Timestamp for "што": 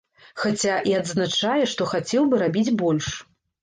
1.77-1.89